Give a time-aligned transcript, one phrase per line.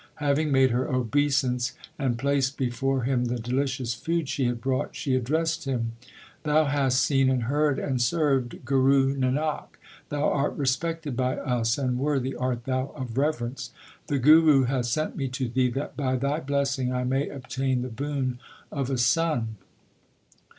[0.15, 5.13] Having made her obeisance and placed before him the delicious food she had brought, she
[5.13, 5.91] addressed him:
[6.41, 9.77] Thou hast seen and heard and served Guru Nanak.
[10.09, 13.73] Thou art respected by us and worthy art thou of reverence.
[14.07, 17.89] The Guru hath sent me to thee that by thy blessing I may obtain the
[17.89, 18.39] boon
[18.71, 19.57] of a son.